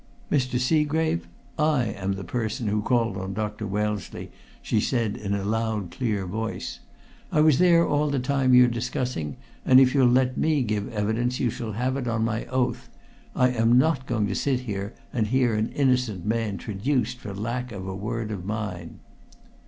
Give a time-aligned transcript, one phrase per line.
[0.31, 0.57] "Mr.
[0.59, 1.27] Seagrave,
[1.59, 3.67] I am the person who called on Dr.
[3.67, 6.79] Wellesley!" she said in a loud, clear voice.
[7.31, 11.39] "I was there all the time you're discussing, and if you'll let me give evidence
[11.39, 12.89] you shall have it on my oath.
[13.35, 17.71] I am not going to sit here and hear an innocent man traduced for lack
[17.71, 19.01] of a word of mine."